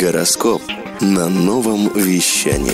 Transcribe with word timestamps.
Гороскоп 0.00 0.60
на 1.00 1.28
новом 1.28 1.88
вещании. 1.94 2.72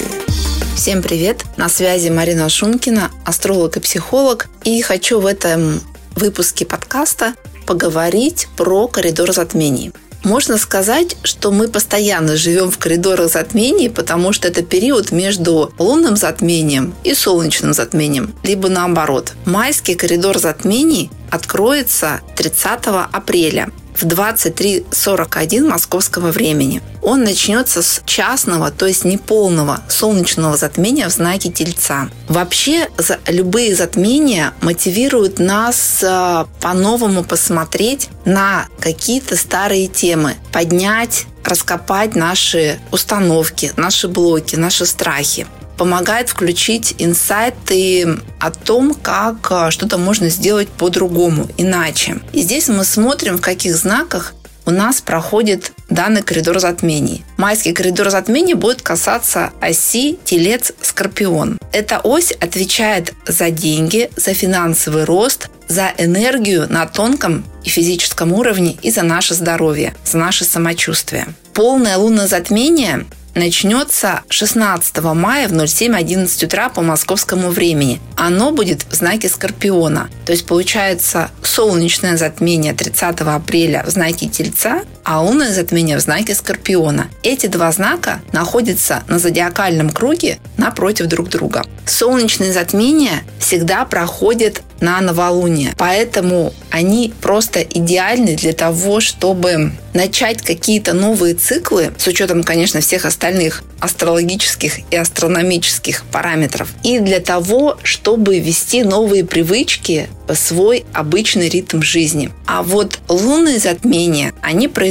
Всем 0.75 1.03
привет! 1.03 1.45
На 1.59 1.69
связи 1.69 2.09
Марина 2.09 2.49
Шумкина, 2.49 3.11
астролог 3.27 3.77
и 3.77 3.81
психолог. 3.81 4.49
И 4.65 4.81
хочу 4.81 5.21
в 5.21 5.27
этом 5.27 5.83
выпуске 6.17 6.65
подкаста 6.65 7.35
поговорить 7.67 8.49
про 8.57 8.89
коридор 8.89 9.33
затмений. 9.33 9.93
Можно 10.25 10.57
сказать, 10.57 11.17
что 11.23 11.51
мы 11.51 11.69
постоянно 11.69 12.37
живем 12.37 12.71
в 12.71 12.79
коридорах 12.79 13.31
затмений, 13.31 13.91
потому 13.91 14.33
что 14.33 14.49
это 14.49 14.63
период 14.63 15.13
между 15.13 15.75
лунным 15.79 16.17
затмением 16.17 16.95
и 17.05 17.13
солнечным 17.13 17.75
затмением, 17.75 18.35
либо 18.43 18.71
наоборот. 18.71 19.35
Майский 19.45 19.95
коридор 19.95 20.39
затмений 20.39 21.11
откроется 21.31 22.21
30 22.37 22.81
апреля 23.13 23.71
в 23.95 24.05
23.41 24.05 25.69
московского 25.69 26.31
времени. 26.31 26.83
Он 27.03 27.23
начнется 27.23 27.83
с 27.83 28.03
частного, 28.05 28.71
то 28.71 28.87
есть 28.87 29.05
неполного 29.05 29.83
солнечного 29.89 30.57
затмения 30.57 31.09
в 31.09 31.13
знаке 31.13 31.51
Тельца. 31.51 32.09
Вообще, 32.29 32.89
любые 33.27 33.75
затмения 33.75 34.53
мотивируют 34.61 35.39
нас 35.39 36.01
э, 36.03 36.45
по-новому 36.61 37.25
посмотреть 37.25 38.09
на 38.25 38.67
какие-то 38.79 39.37
старые 39.37 39.87
темы, 39.87 40.35
поднять 40.53 41.27
раскопать 41.45 42.15
наши 42.15 42.79
установки, 42.91 43.73
наши 43.77 44.09
блоки, 44.09 44.57
наши 44.57 44.85
страхи 44.87 45.47
помогает 45.81 46.29
включить 46.29 46.97
инсайты 46.99 48.19
о 48.39 48.51
том, 48.51 48.93
как 48.93 49.51
э, 49.51 49.71
что-то 49.71 49.97
можно 49.97 50.29
сделать 50.29 50.69
по-другому, 50.69 51.49
иначе. 51.57 52.21
И 52.35 52.43
здесь 52.43 52.69
мы 52.69 52.85
смотрим, 52.85 53.39
в 53.39 53.41
каких 53.41 53.75
знаках 53.75 54.35
у 54.67 54.73
нас 54.73 55.01
проходит 55.01 55.73
данный 55.89 56.23
коридор 56.23 56.59
затмений. 56.61 57.25
Майский 57.39 57.73
коридор 57.73 58.11
затмений 58.11 58.53
будет 58.53 58.83
касаться 58.83 59.53
оси 59.63 60.19
Телец-Скорпион. 60.27 61.59
Эта 61.73 62.01
ось 62.01 62.33
отвечает 62.33 63.15
за 63.27 63.51
деньги, 63.51 64.11
за 64.17 64.35
финансовый 64.35 65.05
рост, 65.05 65.49
за 65.67 65.95
энергию 65.97 66.67
на 66.71 66.85
тонком 66.85 67.43
и 67.65 67.71
физическом 67.71 68.35
уровне 68.35 68.77
и 68.83 68.91
за 68.91 69.03
наше 69.03 69.33
здоровье, 69.33 69.95
за 70.05 70.19
наше 70.19 70.45
самочувствие. 70.45 71.29
Полное 71.55 71.97
лунное 71.97 72.27
затмение 72.27 73.07
начнется 73.35 74.23
16 74.29 74.99
мая 75.15 75.49
в 75.49 75.53
07.11 75.53 76.45
утра 76.47 76.69
по 76.69 76.83
московскому 76.83 77.51
времени. 77.51 78.01
Оно 78.17 78.53
будет 78.53 78.85
в 78.91 78.95
знаке 78.95 79.29
Скорпиона. 79.29 80.11
То 80.27 80.33
есть 80.33 80.47
получается 80.47 81.31
солнечное 81.43 82.17
затмение 82.17 82.75
30 82.75 83.21
апреля 83.21 83.85
в 83.87 83.91
знаке 83.91 84.29
Тельца, 84.29 84.83
а 85.05 85.23
лунное 85.23 85.53
затмение 85.53 85.97
в 85.97 86.01
знаке 86.01 86.35
Скорпиона. 86.35 87.09
Эти 87.23 87.47
два 87.47 87.73
знака 87.73 88.21
находятся 88.33 89.03
на 89.09 89.19
зодиакальном 89.19 89.91
круге 89.91 90.39
напротив 90.57 91.07
друг 91.07 91.29
друга. 91.29 91.65
Солнечные 91.87 92.53
затмения 92.53 93.23
всегда 93.39 93.85
проходят 93.85 94.63
на 94.81 95.01
новолуние. 95.01 95.75
Поэтому 95.77 96.53
они 96.71 97.13
просто 97.21 97.61
идеальны 97.63 98.37
для 98.37 98.53
того, 98.53 99.01
чтобы 99.01 99.73
начать 99.93 100.41
какие-то 100.43 100.93
новые 100.93 101.35
циклы, 101.35 101.93
с 101.99 102.07
учетом, 102.07 102.45
конечно, 102.45 102.81
всех 102.81 103.05
остальных 103.05 103.65
астрологических 103.81 104.91
и 104.91 104.97
астрономических 104.97 106.05
параметров, 106.13 106.69
и 106.83 107.01
для 107.01 107.21
того, 107.21 107.79
чтобы 107.83 108.39
вести 108.39 108.85
новые 108.85 109.25
привычки 109.25 110.09
в 110.29 110.35
свой 110.37 110.85
обычный 110.93 111.49
ритм 111.49 111.83
жизни. 111.83 112.31
А 112.47 112.63
вот 112.63 113.01
лунные 113.09 113.59
затмения, 113.59 114.33
они 114.43 114.69
происходят 114.69 114.90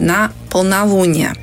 на 0.00 0.32
полнолуние. 0.50 1.34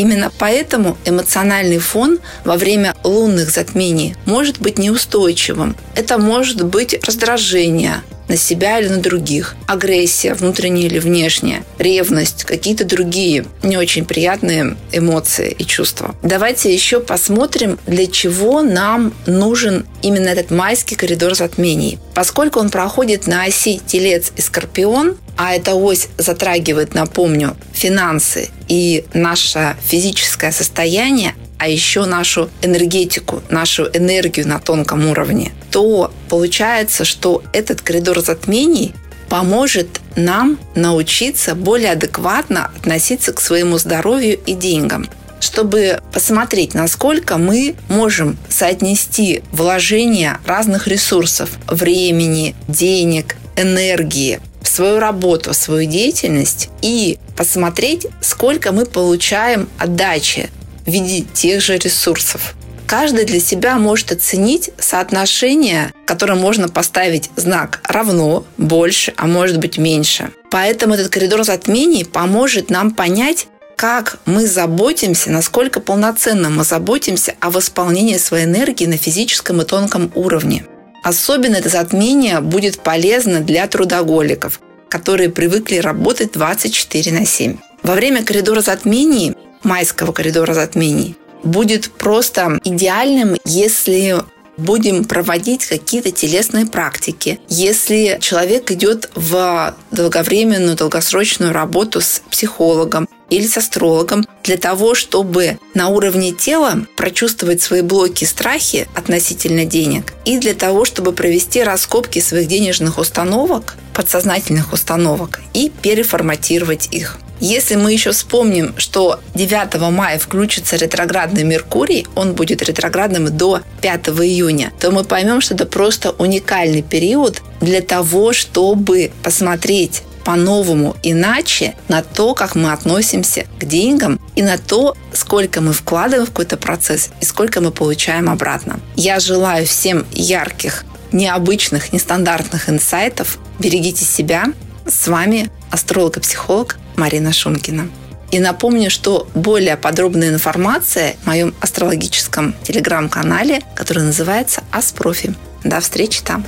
Именно 0.00 0.32
поэтому 0.38 0.96
эмоциональный 1.04 1.76
фон 1.76 2.20
во 2.46 2.56
время 2.56 2.94
лунных 3.04 3.50
затмений 3.50 4.16
может 4.24 4.58
быть 4.58 4.78
неустойчивым. 4.78 5.76
Это 5.94 6.16
может 6.16 6.64
быть 6.64 6.98
раздражение, 7.06 8.02
на 8.30 8.36
себя 8.36 8.78
или 8.78 8.88
на 8.88 8.98
других, 8.98 9.56
агрессия, 9.66 10.34
внутренняя 10.34 10.86
или 10.86 11.00
внешняя, 11.00 11.64
ревность, 11.78 12.44
какие-то 12.44 12.84
другие 12.84 13.44
не 13.64 13.76
очень 13.76 14.04
приятные 14.04 14.76
эмоции 14.92 15.50
и 15.58 15.64
чувства. 15.66 16.14
Давайте 16.22 16.72
еще 16.72 17.00
посмотрим, 17.00 17.78
для 17.88 18.06
чего 18.06 18.62
нам 18.62 19.12
нужен 19.26 19.84
именно 20.00 20.28
этот 20.28 20.52
майский 20.52 20.94
коридор 20.94 21.34
затмений. 21.34 21.98
Поскольку 22.14 22.60
он 22.60 22.70
проходит 22.70 23.26
на 23.26 23.44
оси 23.44 23.80
Телец 23.84 24.32
и 24.36 24.40
Скорпион, 24.40 25.16
а 25.36 25.54
эта 25.54 25.74
ось 25.74 26.08
затрагивает, 26.16 26.94
напомню, 26.94 27.56
финансы 27.80 28.50
и 28.68 29.04
наше 29.14 29.74
физическое 29.82 30.52
состояние, 30.52 31.34
а 31.58 31.66
еще 31.66 32.04
нашу 32.04 32.50
энергетику, 32.60 33.42
нашу 33.48 33.88
энергию 33.92 34.46
на 34.46 34.58
тонком 34.58 35.06
уровне, 35.06 35.52
то 35.70 36.12
получается, 36.28 37.04
что 37.04 37.42
этот 37.54 37.80
коридор 37.80 38.20
затмений 38.20 38.94
поможет 39.30 40.00
нам 40.16 40.58
научиться 40.74 41.54
более 41.54 41.92
адекватно 41.92 42.70
относиться 42.76 43.32
к 43.32 43.40
своему 43.40 43.78
здоровью 43.78 44.38
и 44.44 44.52
деньгам. 44.54 45.08
Чтобы 45.40 46.00
посмотреть, 46.12 46.74
насколько 46.74 47.38
мы 47.38 47.76
можем 47.88 48.36
соотнести 48.50 49.42
вложения 49.52 50.38
разных 50.44 50.86
ресурсов, 50.86 51.48
времени, 51.66 52.54
денег, 52.68 53.36
энергии 53.56 54.40
свою 54.70 54.98
работу, 54.98 55.52
свою 55.52 55.88
деятельность 55.88 56.68
и 56.82 57.18
посмотреть, 57.36 58.06
сколько 58.20 58.72
мы 58.72 58.86
получаем 58.86 59.68
отдачи 59.78 60.50
в 60.86 60.90
виде 60.90 61.26
тех 61.32 61.60
же 61.60 61.76
ресурсов. 61.76 62.54
Каждый 62.86 63.24
для 63.24 63.38
себя 63.38 63.78
может 63.78 64.10
оценить 64.10 64.70
соотношение, 64.78 65.92
которое 66.06 66.34
можно 66.34 66.68
поставить 66.68 67.30
знак 67.36 67.80
равно, 67.84 68.44
больше, 68.56 69.12
а 69.16 69.26
может 69.28 69.58
быть 69.58 69.78
меньше. 69.78 70.32
Поэтому 70.50 70.94
этот 70.94 71.08
коридор 71.08 71.44
затмений 71.44 72.04
поможет 72.04 72.68
нам 72.68 72.90
понять, 72.90 73.46
как 73.76 74.18
мы 74.26 74.46
заботимся, 74.46 75.30
насколько 75.30 75.80
полноценно 75.80 76.50
мы 76.50 76.64
заботимся 76.64 77.34
о 77.40 77.50
восполнении 77.50 78.18
своей 78.18 78.44
энергии 78.44 78.86
на 78.86 78.96
физическом 78.96 79.62
и 79.62 79.64
тонком 79.64 80.10
уровне. 80.16 80.66
Особенно 81.02 81.56
это 81.56 81.68
затмение 81.68 82.40
будет 82.40 82.80
полезно 82.80 83.40
для 83.40 83.66
трудоголиков, 83.66 84.60
которые 84.88 85.30
привыкли 85.30 85.76
работать 85.76 86.32
24 86.32 87.12
на 87.12 87.24
7. 87.24 87.56
Во 87.82 87.94
время 87.94 88.24
коридора 88.24 88.60
затмений 88.60 89.34
майского 89.62 90.12
коридора 90.12 90.54
затмений 90.54 91.16
будет 91.42 91.90
просто 91.90 92.60
идеальным, 92.64 93.36
если 93.44 94.16
будем 94.58 95.04
проводить 95.04 95.64
какие-то 95.66 96.10
телесные 96.10 96.66
практики. 96.66 97.40
Если 97.48 98.18
человек 98.20 98.70
идет 98.70 99.10
в 99.14 99.74
долговременную, 99.90 100.76
долгосрочную 100.76 101.52
работу 101.52 102.00
с 102.00 102.22
психологом 102.30 103.08
или 103.30 103.46
с 103.46 103.56
астрологом 103.56 104.26
для 104.42 104.56
того, 104.56 104.94
чтобы 104.94 105.58
на 105.74 105.88
уровне 105.88 106.32
тела 106.32 106.84
прочувствовать 106.96 107.62
свои 107.62 107.80
блоки 107.82 108.24
страхи 108.24 108.88
относительно 108.94 109.64
денег 109.64 110.12
и 110.24 110.38
для 110.38 110.54
того, 110.54 110.84
чтобы 110.84 111.12
провести 111.12 111.62
раскопки 111.62 112.18
своих 112.18 112.48
денежных 112.48 112.98
установок, 112.98 113.76
подсознательных 113.94 114.72
установок 114.72 115.40
и 115.54 115.70
переформатировать 115.82 116.88
их. 116.90 117.18
Если 117.40 117.76
мы 117.76 117.92
еще 117.92 118.12
вспомним, 118.12 118.74
что 118.76 119.20
9 119.34 119.80
мая 119.90 120.18
включится 120.18 120.76
ретроградный 120.76 121.42
Меркурий, 121.42 122.06
он 122.14 122.34
будет 122.34 122.60
ретроградным 122.60 123.34
до 123.34 123.62
5 123.80 124.08
июня, 124.08 124.72
то 124.78 124.90
мы 124.90 125.04
поймем, 125.04 125.40
что 125.40 125.54
это 125.54 125.64
просто 125.64 126.10
уникальный 126.10 126.82
период 126.82 127.40
для 127.62 127.80
того, 127.80 128.34
чтобы 128.34 129.10
посмотреть 129.22 130.02
по-новому, 130.30 130.96
иначе 131.02 131.74
на 131.88 132.04
то, 132.04 132.34
как 132.34 132.54
мы 132.54 132.70
относимся 132.70 133.46
к 133.58 133.64
деньгам 133.64 134.20
и 134.36 134.42
на 134.42 134.58
то, 134.58 134.96
сколько 135.12 135.60
мы 135.60 135.72
вкладываем 135.72 136.24
в 136.24 136.28
какой-то 136.28 136.56
процесс 136.56 137.10
и 137.20 137.24
сколько 137.24 137.60
мы 137.60 137.72
получаем 137.72 138.30
обратно. 138.30 138.78
Я 138.94 139.18
желаю 139.18 139.66
всем 139.66 140.06
ярких, 140.12 140.84
необычных, 141.10 141.92
нестандартных 141.92 142.68
инсайтов. 142.70 143.38
Берегите 143.58 144.04
себя. 144.04 144.52
С 144.86 145.08
вами 145.08 145.50
астролог 145.72 146.18
и 146.18 146.20
психолог 146.20 146.78
Марина 146.94 147.32
Шумкина. 147.32 147.88
И 148.30 148.38
напомню, 148.38 148.88
что 148.88 149.26
более 149.34 149.76
подробная 149.76 150.28
информация 150.28 151.16
в 151.24 151.26
моем 151.26 151.56
астрологическом 151.60 152.54
телеграм-канале, 152.62 153.62
который 153.74 154.04
называется 154.04 154.62
Аспрофи. 154.70 155.34
До 155.64 155.80
встречи 155.80 156.22
там. 156.22 156.44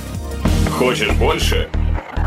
Хочешь 0.71 1.11
больше? 1.11 1.67